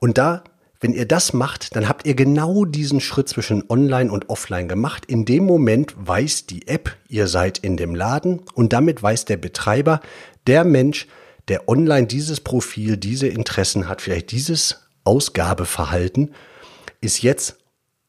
Und 0.00 0.18
da, 0.18 0.42
wenn 0.80 0.94
ihr 0.94 1.06
das 1.06 1.34
macht, 1.34 1.76
dann 1.76 1.88
habt 1.88 2.06
ihr 2.06 2.14
genau 2.14 2.64
diesen 2.64 3.00
Schritt 3.00 3.28
zwischen 3.28 3.64
Online 3.68 4.10
und 4.10 4.30
Offline 4.30 4.66
gemacht. 4.66 5.04
In 5.06 5.26
dem 5.26 5.44
Moment 5.44 5.94
weiß 5.96 6.46
die 6.46 6.66
App, 6.68 6.96
ihr 7.08 7.26
seid 7.26 7.58
in 7.58 7.76
dem 7.76 7.94
Laden 7.94 8.40
und 8.54 8.72
damit 8.72 9.02
weiß 9.02 9.26
der 9.26 9.36
Betreiber, 9.36 10.00
der 10.46 10.64
Mensch, 10.64 11.06
der 11.48 11.68
online 11.68 12.06
dieses 12.06 12.40
Profil, 12.40 12.96
diese 12.96 13.28
Interessen 13.28 13.88
hat, 13.88 14.00
vielleicht 14.00 14.32
dieses 14.32 14.88
Ausgabeverhalten, 15.04 16.34
ist 17.02 17.22
jetzt 17.22 17.56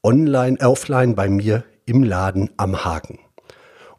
online, 0.01 0.57
offline 0.61 1.15
bei 1.15 1.27
mir 1.27 1.65
im 1.85 2.03
Laden 2.03 2.51
am 2.55 2.85
Haken. 2.85 3.19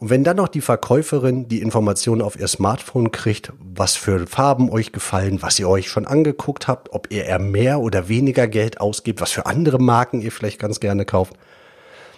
Und 0.02 0.10
wenn 0.10 0.24
dann 0.24 0.38
noch 0.38 0.48
die 0.48 0.62
Verkäuferin 0.62 1.46
die 1.46 1.62
Informationen 1.62 2.22
auf 2.22 2.36
ihr 2.36 2.48
Smartphone 2.48 3.12
kriegt, 3.12 3.52
was 3.60 3.94
für 3.94 4.26
Farben 4.26 4.68
euch 4.68 4.90
gefallen, 4.90 5.42
was 5.42 5.60
ihr 5.60 5.68
euch 5.68 5.88
schon 5.88 6.08
angeguckt 6.08 6.66
habt, 6.66 6.92
ob 6.92 7.12
ihr 7.12 7.26
eher 7.26 7.38
mehr 7.38 7.78
oder 7.78 8.08
weniger 8.08 8.48
Geld 8.48 8.80
ausgibt, 8.80 9.20
was 9.20 9.30
für 9.30 9.46
andere 9.46 9.78
Marken 9.78 10.20
ihr 10.20 10.32
vielleicht 10.32 10.58
ganz 10.58 10.80
gerne 10.80 11.04
kauft, 11.04 11.34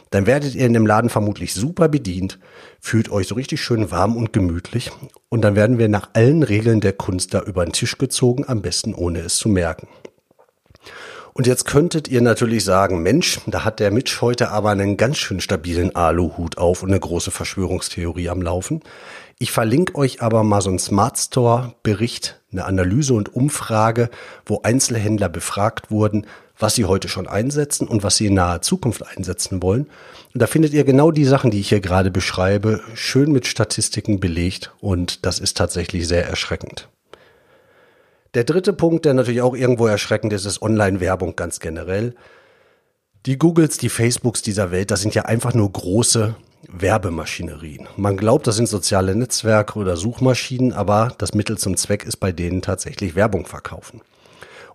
dann 0.09 0.25
werdet 0.25 0.55
ihr 0.55 0.65
in 0.65 0.73
dem 0.73 0.87
Laden 0.87 1.11
vermutlich 1.11 1.53
super 1.53 1.91
bedient, 1.91 2.39
fühlt 2.81 3.11
euch 3.11 3.29
so 3.29 3.35
richtig 3.35 3.61
schön 3.61 3.91
warm 3.91 4.17
und 4.17 4.33
gemütlich 4.33 4.91
und 5.29 5.43
dann 5.43 5.55
werden 5.55 5.77
wir 5.77 5.91
nach 5.91 6.09
allen 6.15 6.43
Regeln 6.43 6.81
der 6.81 6.95
Kunst 6.95 7.35
da 7.35 7.43
über 7.43 7.67
den 7.67 7.75
Tisch 7.75 7.99
gezogen, 7.99 8.47
am 8.49 8.63
besten 8.63 8.95
ohne 8.95 9.19
es 9.19 9.37
zu 9.37 9.51
merken. 9.51 9.89
Und 11.37 11.49
jetzt 11.49 11.65
könntet 11.65 12.07
ihr 12.07 12.21
natürlich 12.21 12.63
sagen, 12.63 13.03
Mensch, 13.03 13.41
da 13.47 13.65
hat 13.65 13.81
der 13.81 13.91
Mitch 13.91 14.21
heute 14.21 14.53
aber 14.53 14.71
einen 14.71 14.97
ganz 14.97 15.19
schön 15.19 15.41
stabilen 15.41 15.97
Aluhut 15.97 16.59
auf 16.59 16.85
und 16.85 16.91
eine 16.91 17.01
große 17.01 17.33
Verschwörungstheorie 17.33 18.29
am 18.29 18.41
Laufen. 18.41 18.83
Ich 19.41 19.51
verlinke 19.51 19.97
euch 19.97 20.23
aber 20.23 20.45
mal 20.45 20.61
so 20.61 20.71
einen 20.71 20.79
Smart 20.79 21.19
Store 21.19 21.75
Bericht, 21.83 22.41
eine 22.53 22.67
Analyse 22.67 23.15
und 23.15 23.35
Umfrage, 23.35 24.11
wo 24.47 24.61
Einzelhändler 24.63 25.29
befragt 25.29 25.91
wurden, 25.91 26.25
was 26.57 26.77
sie 26.77 26.85
heute 26.85 27.09
schon 27.09 27.27
einsetzen 27.27 27.89
und 27.89 28.05
was 28.05 28.17
sie 28.17 28.27
in 28.27 28.35
naher 28.35 28.63
Zukunft 28.63 29.05
einsetzen 29.05 29.61
wollen. 29.61 29.89
Und 30.33 30.41
da 30.41 30.47
findet 30.47 30.73
ihr 30.73 30.85
genau 30.85 31.11
die 31.11 31.25
Sachen, 31.25 31.51
die 31.51 31.59
ich 31.59 31.69
hier 31.69 31.81
gerade 31.81 32.13
beschreibe, 32.13 32.81
schön 32.95 33.33
mit 33.33 33.49
Statistiken 33.49 34.21
belegt 34.21 34.73
und 34.79 35.27
das 35.27 35.41
ist 35.41 35.57
tatsächlich 35.57 36.07
sehr 36.07 36.29
erschreckend. 36.29 36.89
Der 38.35 38.43
dritte 38.43 38.73
Punkt, 38.73 39.05
der 39.05 39.15
natürlich 39.15 39.43
auch 39.43 39.55
irgendwo 39.55 39.87
erschreckend 39.87 40.33
ist, 40.33 40.45
ist 40.45 40.61
Online-Werbung 40.61 41.37
ganz 41.37 41.61
generell. 41.61 42.17
Die 43.27 43.39
Googles, 43.39 43.79
die 43.79 43.89
Facebooks 43.89 44.43
dieser 44.43 44.73
Welt, 44.73 44.91
das 44.91 45.03
sind 45.03 45.15
ja 45.15 45.23
einfach 45.23 45.55
nur 45.55 45.73
große 45.73 46.35
Werbemaschinerien. 46.69 47.89
Man 47.97 48.17
glaubt, 48.17 48.47
das 48.49 48.57
sind 48.57 48.69
soziale 48.69 49.15
Netzwerke 49.15 49.79
oder 49.79 49.97
Suchmaschinen, 49.97 50.73
aber 50.73 51.15
das 51.19 51.35
Mittel 51.35 51.59
zum 51.59 51.77
Zweck 51.77 52.05
ist 52.05 52.17
bei 52.17 52.33
denen 52.33 52.61
tatsächlich 52.61 53.15
Werbung 53.15 53.47
verkaufen. 53.47 54.01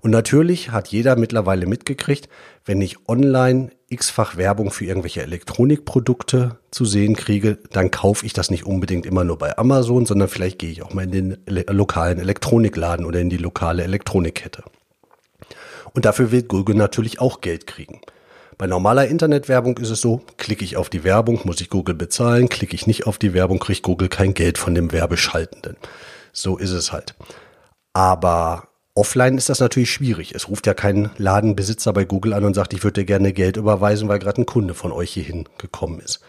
Und 0.01 0.11
natürlich 0.11 0.71
hat 0.71 0.89
jeder 0.89 1.15
mittlerweile 1.15 1.65
mitgekriegt, 1.65 2.29
wenn 2.65 2.81
ich 2.81 3.07
online 3.07 3.71
x-fach 3.89 4.37
Werbung 4.37 4.71
für 4.71 4.85
irgendwelche 4.85 5.23
Elektronikprodukte 5.23 6.57
zu 6.71 6.85
sehen 6.85 7.15
kriege, 7.15 7.57
dann 7.71 7.91
kaufe 7.91 8.25
ich 8.25 8.33
das 8.33 8.51
nicht 8.51 8.65
unbedingt 8.65 9.05
immer 9.05 9.23
nur 9.23 9.37
bei 9.37 9.57
Amazon, 9.57 10.05
sondern 10.05 10.29
vielleicht 10.29 10.59
gehe 10.59 10.69
ich 10.69 10.83
auch 10.83 10.93
mal 10.93 11.03
in 11.03 11.11
den 11.11 11.37
lokalen 11.47 12.19
Elektronikladen 12.19 13.05
oder 13.05 13.19
in 13.19 13.29
die 13.29 13.37
lokale 13.37 13.83
Elektronikkette. 13.83 14.63
Und 15.93 16.05
dafür 16.05 16.31
will 16.31 16.43
Google 16.43 16.75
natürlich 16.75 17.19
auch 17.19 17.41
Geld 17.41 17.67
kriegen. 17.67 18.01
Bei 18.57 18.67
normaler 18.67 19.07
Internetwerbung 19.07 19.77
ist 19.77 19.89
es 19.89 20.01
so, 20.01 20.21
klicke 20.37 20.65
ich 20.65 20.77
auf 20.77 20.89
die 20.89 21.03
Werbung, 21.03 21.41
muss 21.45 21.61
ich 21.61 21.69
Google 21.69 21.95
bezahlen, 21.95 22.49
klicke 22.49 22.75
ich 22.75 22.87
nicht 22.87 23.07
auf 23.07 23.17
die 23.17 23.33
Werbung, 23.33 23.59
kriegt 23.59 23.83
Google 23.83 24.09
kein 24.09 24.33
Geld 24.33 24.57
von 24.57 24.75
dem 24.75 24.91
Werbeschaltenden. 24.91 25.77
So 26.33 26.57
ist 26.57 26.71
es 26.71 26.91
halt. 26.91 27.15
Aber 27.93 28.68
Offline 28.95 29.37
ist 29.37 29.49
das 29.49 29.59
natürlich 29.59 29.91
schwierig. 29.91 30.33
Es 30.35 30.49
ruft 30.49 30.67
ja 30.67 30.73
kein 30.73 31.11
Ladenbesitzer 31.17 31.93
bei 31.93 32.05
Google 32.05 32.33
an 32.33 32.43
und 32.43 32.53
sagt, 32.53 32.73
ich 32.73 32.83
würde 32.83 33.05
gerne 33.05 33.33
Geld 33.33 33.57
überweisen, 33.57 34.09
weil 34.09 34.19
gerade 34.19 34.41
ein 34.41 34.45
Kunde 34.45 34.73
von 34.73 34.91
euch 34.91 35.11
hierhin 35.11 35.47
gekommen 35.57 35.99
ist. 35.99 36.19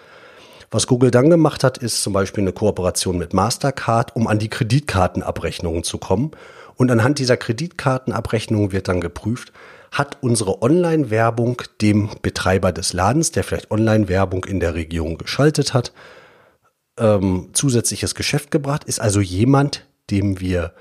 Was 0.71 0.87
Google 0.87 1.11
dann 1.11 1.31
gemacht 1.31 1.65
hat, 1.65 1.79
ist 1.79 2.03
zum 2.03 2.13
Beispiel 2.13 2.45
eine 2.45 2.53
Kooperation 2.53 3.19
mit 3.19 3.35
Mastercard, 3.35 4.15
um 4.15 4.29
an 4.29 4.39
die 4.39 4.49
Kreditkartenabrechnungen 4.49 5.83
zu 5.83 5.99
kommen. 5.99 6.31
Und 6.77 6.91
anhand 6.93 7.19
dieser 7.19 7.37
Kreditkartenabrechnungen 7.37 8.71
wird 8.71 8.87
dann 8.87 9.01
geprüft, 9.01 9.53
hat 9.91 10.19
unsere 10.21 10.63
Online-Werbung 10.63 11.63
dem 11.81 12.11
Betreiber 12.23 12.71
des 12.71 12.93
Ladens, 12.93 13.33
der 13.33 13.43
vielleicht 13.43 13.73
Online-Werbung 13.73 14.45
in 14.45 14.61
der 14.61 14.75
Region 14.75 15.19
geschaltet 15.19 15.75
hat, 15.75 15.93
ähm, 16.99 17.49
zusätzliches 17.53 18.15
Geschäft 18.15 18.53
gebracht, 18.53 18.85
ist 18.85 19.01
also 19.01 19.21
jemand, 19.21 19.87
dem 20.11 20.39
wir 20.39 20.73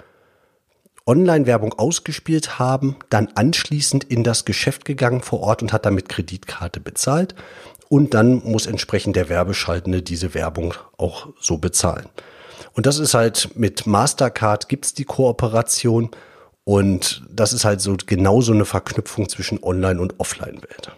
Online-Werbung 1.10 1.74
ausgespielt 1.74 2.60
haben, 2.60 2.96
dann 3.10 3.30
anschließend 3.34 4.04
in 4.04 4.24
das 4.24 4.46
Geschäft 4.46 4.86
gegangen 4.86 5.22
vor 5.22 5.40
Ort 5.42 5.64
und 5.64 5.74
hat 5.74 5.88
damit 5.88 6.08
Kreditkarte 6.08 6.80
bezahlt. 6.80 7.34
Und 7.90 8.14
dann 8.14 8.44
muss 8.44 8.68
entsprechend 8.68 9.16
der 9.16 9.28
Werbeschaltende 9.28 10.04
diese 10.04 10.36
Werbung 10.36 10.76
auch 10.98 11.30
so 11.42 11.58
bezahlen. 11.58 12.06
Und 12.74 12.86
das 12.86 13.00
ist 13.00 13.16
halt 13.16 13.50
mit 13.56 13.88
Mastercard 13.88 14.70
gibt's 14.70 14.94
die 14.94 15.06
Kooperation 15.06 16.12
und 16.64 17.24
das 17.28 17.54
ist 17.54 17.66
halt 17.66 17.82
so 17.82 17.98
genauso 18.06 18.54
eine 18.54 18.66
Verknüpfung 18.66 19.28
zwischen 19.28 19.64
Online- 19.64 20.00
und 20.00 20.20
Offline-Welt. 20.20 20.92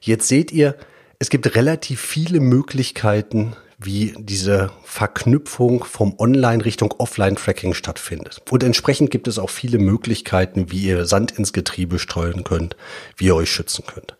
Jetzt 0.00 0.28
seht 0.28 0.50
ihr, 0.50 0.76
es 1.18 1.28
gibt 1.28 1.54
relativ 1.54 2.00
viele 2.00 2.40
Möglichkeiten, 2.40 3.54
wie 3.84 4.14
diese 4.18 4.70
Verknüpfung 4.84 5.84
vom 5.84 6.14
Online 6.18 6.64
Richtung 6.64 6.92
Offline-Tracking 6.98 7.74
stattfindet. 7.74 8.42
Und 8.50 8.62
entsprechend 8.62 9.10
gibt 9.10 9.28
es 9.28 9.38
auch 9.38 9.50
viele 9.50 9.78
Möglichkeiten, 9.78 10.70
wie 10.70 10.82
ihr 10.82 11.06
Sand 11.06 11.32
ins 11.32 11.52
Getriebe 11.52 11.98
streuen 11.98 12.44
könnt, 12.44 12.76
wie 13.16 13.26
ihr 13.26 13.36
euch 13.36 13.50
schützen 13.50 13.84
könnt. 13.86 14.16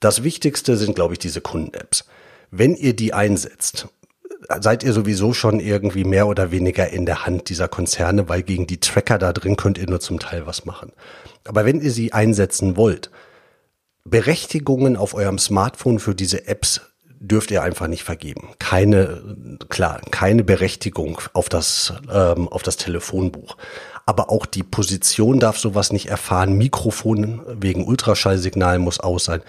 Das 0.00 0.22
Wichtigste 0.22 0.76
sind, 0.76 0.94
glaube 0.94 1.14
ich, 1.14 1.18
diese 1.18 1.40
Kunden-Apps. 1.40 2.04
Wenn 2.50 2.74
ihr 2.74 2.94
die 2.94 3.12
einsetzt, 3.12 3.88
seid 4.60 4.82
ihr 4.82 4.92
sowieso 4.92 5.34
schon 5.34 5.60
irgendwie 5.60 6.04
mehr 6.04 6.26
oder 6.28 6.50
weniger 6.50 6.88
in 6.88 7.06
der 7.06 7.26
Hand 7.26 7.48
dieser 7.48 7.68
Konzerne, 7.68 8.28
weil 8.28 8.42
gegen 8.42 8.66
die 8.66 8.80
Tracker 8.80 9.18
da 9.18 9.32
drin 9.32 9.56
könnt 9.56 9.78
ihr 9.78 9.88
nur 9.88 10.00
zum 10.00 10.18
Teil 10.18 10.46
was 10.46 10.64
machen. 10.64 10.92
Aber 11.44 11.64
wenn 11.64 11.80
ihr 11.80 11.90
sie 11.90 12.12
einsetzen 12.12 12.76
wollt, 12.76 13.10
Berechtigungen 14.04 14.96
auf 14.96 15.14
eurem 15.14 15.38
Smartphone 15.38 15.98
für 15.98 16.14
diese 16.14 16.46
Apps 16.46 16.80
dürft 17.20 17.50
ihr 17.50 17.62
einfach 17.62 17.88
nicht 17.88 18.04
vergeben. 18.04 18.48
Keine, 18.58 19.22
klar, 19.68 20.00
keine 20.10 20.44
Berechtigung 20.44 21.20
auf 21.32 21.48
das, 21.48 21.92
ähm, 22.12 22.48
auf 22.48 22.62
das 22.62 22.76
Telefonbuch. 22.76 23.56
Aber 24.06 24.30
auch 24.30 24.46
die 24.46 24.62
Position 24.62 25.40
darf 25.40 25.58
sowas 25.58 25.92
nicht 25.92 26.06
erfahren. 26.06 26.56
Mikrofon 26.56 27.42
wegen 27.46 27.86
Ultraschallsignalen 27.86 28.80
muss 28.80 29.00
aus 29.00 29.24
sein. 29.24 29.42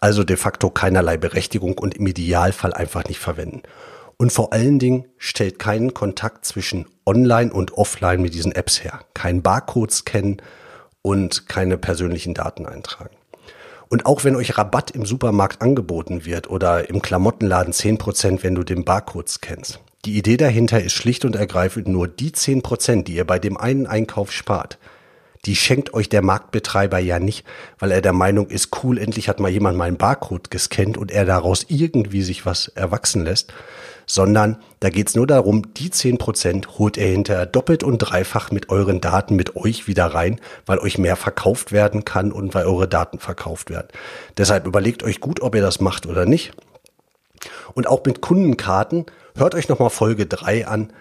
Also 0.00 0.24
de 0.24 0.36
facto 0.36 0.70
keinerlei 0.70 1.16
Berechtigung 1.16 1.76
und 1.76 1.94
im 1.94 2.06
Idealfall 2.06 2.72
einfach 2.72 3.04
nicht 3.04 3.18
verwenden. 3.18 3.62
Und 4.16 4.32
vor 4.32 4.52
allen 4.52 4.78
Dingen 4.78 5.06
stellt 5.16 5.58
keinen 5.58 5.94
Kontakt 5.94 6.44
zwischen 6.44 6.86
Online 7.04 7.52
und 7.52 7.72
Offline 7.74 8.22
mit 8.22 8.34
diesen 8.34 8.52
Apps 8.52 8.82
her. 8.82 9.00
Kein 9.14 9.42
Barcode 9.42 9.92
scannen 9.92 10.42
und 11.02 11.48
keine 11.48 11.78
persönlichen 11.78 12.34
Daten 12.34 12.66
eintragen. 12.66 13.17
Und 13.88 14.06
auch 14.06 14.24
wenn 14.24 14.36
euch 14.36 14.58
Rabatt 14.58 14.90
im 14.90 15.06
Supermarkt 15.06 15.62
angeboten 15.62 16.24
wird 16.24 16.50
oder 16.50 16.88
im 16.88 17.00
Klamottenladen 17.00 17.72
10%, 17.72 18.42
wenn 18.42 18.54
du 18.54 18.62
den 18.62 18.84
Barcode 18.84 19.28
scannst. 19.28 19.80
Die 20.04 20.16
Idee 20.16 20.36
dahinter 20.36 20.82
ist 20.82 20.92
schlicht 20.92 21.24
und 21.24 21.34
ergreifend 21.34 21.88
nur 21.88 22.06
die 22.06 22.30
10%, 22.30 23.04
die 23.04 23.14
ihr 23.14 23.26
bei 23.26 23.38
dem 23.38 23.56
einen 23.56 23.86
Einkauf 23.86 24.30
spart. 24.30 24.78
Die 25.44 25.56
schenkt 25.56 25.94
euch 25.94 26.08
der 26.08 26.22
Marktbetreiber 26.22 26.98
ja 26.98 27.18
nicht, 27.18 27.46
weil 27.78 27.92
er 27.92 28.00
der 28.00 28.12
Meinung 28.12 28.48
ist, 28.48 28.82
cool, 28.82 28.98
endlich 28.98 29.28
hat 29.28 29.40
mal 29.40 29.50
jemand 29.50 29.76
meinen 29.78 29.96
Barcode 29.96 30.50
gescannt 30.50 30.98
und 30.98 31.10
er 31.10 31.24
daraus 31.24 31.66
irgendwie 31.68 32.22
sich 32.22 32.44
was 32.44 32.68
erwachsen 32.68 33.24
lässt, 33.24 33.52
sondern 34.06 34.56
da 34.80 34.90
geht's 34.90 35.14
nur 35.14 35.26
darum, 35.26 35.74
die 35.74 35.90
zehn 35.90 36.18
Prozent 36.18 36.78
holt 36.78 36.96
er 36.96 37.08
hinterher 37.08 37.46
doppelt 37.46 37.84
und 37.84 37.98
dreifach 37.98 38.50
mit 38.50 38.70
euren 38.70 39.00
Daten 39.00 39.36
mit 39.36 39.54
euch 39.54 39.86
wieder 39.86 40.06
rein, 40.06 40.40
weil 40.66 40.78
euch 40.78 40.98
mehr 40.98 41.14
verkauft 41.14 41.72
werden 41.72 42.04
kann 42.04 42.32
und 42.32 42.54
weil 42.54 42.66
eure 42.66 42.88
Daten 42.88 43.18
verkauft 43.18 43.70
werden. 43.70 43.88
Deshalb 44.36 44.66
überlegt 44.66 45.02
euch 45.02 45.20
gut, 45.20 45.42
ob 45.42 45.54
ihr 45.54 45.62
das 45.62 45.80
macht 45.80 46.06
oder 46.06 46.24
nicht. 46.24 46.52
Und 47.74 47.86
auch 47.86 48.04
mit 48.04 48.20
Kundenkarten, 48.20 49.06
hört 49.36 49.54
euch 49.54 49.68
nochmal 49.68 49.90
Folge 49.90 50.26
3 50.26 50.66
an. 50.66 50.92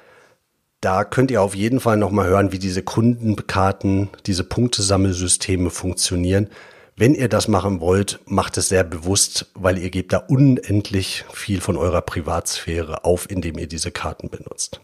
Da 0.81 1.03
könnt 1.03 1.31
ihr 1.31 1.41
auf 1.41 1.55
jeden 1.55 1.79
Fall 1.79 1.97
nochmal 1.97 2.27
hören, 2.27 2.51
wie 2.51 2.59
diese 2.59 2.83
Kundenkarten, 2.83 4.09
diese 4.27 4.43
Punktesammelsysteme 4.43 5.71
funktionieren. 5.71 6.49
Wenn 6.95 7.15
ihr 7.15 7.29
das 7.29 7.47
machen 7.47 7.79
wollt, 7.79 8.19
macht 8.25 8.57
es 8.57 8.69
sehr 8.69 8.83
bewusst, 8.83 9.51
weil 9.55 9.79
ihr 9.79 9.89
gebt 9.89 10.13
da 10.13 10.17
unendlich 10.17 11.25
viel 11.31 11.61
von 11.61 11.77
eurer 11.77 12.01
Privatsphäre 12.01 13.05
auf, 13.05 13.29
indem 13.29 13.57
ihr 13.57 13.67
diese 13.67 13.91
Karten 13.91 14.29
benutzt. 14.29 14.81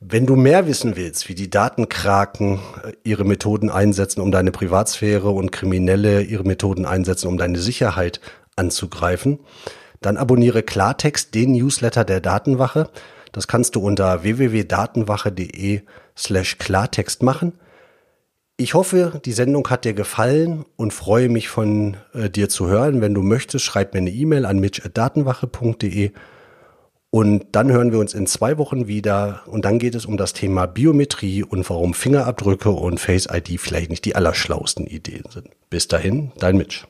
Wenn 0.00 0.26
du 0.26 0.36
mehr 0.36 0.66
wissen 0.66 0.96
willst, 0.96 1.28
wie 1.28 1.34
die 1.34 1.50
Datenkraken 1.50 2.60
äh, 2.84 2.92
ihre 3.04 3.24
Methoden 3.24 3.68
einsetzen, 3.68 4.20
um 4.20 4.30
deine 4.30 4.52
Privatsphäre 4.52 5.30
und 5.30 5.50
Kriminelle 5.50 6.22
ihre 6.22 6.44
Methoden 6.44 6.86
einsetzen, 6.86 7.26
um 7.26 7.36
deine 7.36 7.58
Sicherheit 7.58 8.20
anzugreifen, 8.54 9.40
dann 10.00 10.16
abonniere 10.16 10.62
Klartext, 10.62 11.34
den 11.34 11.52
Newsletter 11.52 12.04
der 12.04 12.20
Datenwache. 12.20 12.90
Das 13.32 13.48
kannst 13.48 13.76
du 13.76 13.80
unter 13.80 14.22
www.datenwache.de 14.22 15.82
slash 16.16 16.58
Klartext 16.58 17.22
machen. 17.22 17.52
Ich 18.56 18.74
hoffe, 18.74 19.20
die 19.24 19.32
Sendung 19.32 19.68
hat 19.70 19.84
dir 19.84 19.94
gefallen 19.94 20.64
und 20.76 20.92
freue 20.92 21.28
mich 21.28 21.48
von 21.48 21.96
äh, 22.12 22.28
dir 22.28 22.48
zu 22.48 22.66
hören. 22.66 23.00
Wenn 23.00 23.14
du 23.14 23.22
möchtest, 23.22 23.64
schreib 23.64 23.94
mir 23.94 24.00
eine 24.00 24.10
E-Mail 24.10 24.46
an 24.46 24.58
mitch.datenwache.de 24.58 26.10
und 27.10 27.46
dann 27.52 27.70
hören 27.70 27.92
wir 27.92 28.00
uns 28.00 28.14
in 28.14 28.26
zwei 28.26 28.58
Wochen 28.58 28.86
wieder 28.86 29.42
und 29.46 29.64
dann 29.64 29.78
geht 29.78 29.94
es 29.94 30.04
um 30.04 30.16
das 30.16 30.32
Thema 30.32 30.66
Biometrie 30.66 31.42
und 31.42 31.68
warum 31.70 31.94
Fingerabdrücke 31.94 32.70
und 32.70 32.98
Face 32.98 33.28
ID 33.32 33.60
vielleicht 33.60 33.90
nicht 33.90 34.04
die 34.04 34.16
allerschlausten 34.16 34.86
Ideen 34.86 35.24
sind. 35.30 35.48
Bis 35.70 35.88
dahin, 35.88 36.32
dein 36.38 36.56
Mitch. 36.56 36.86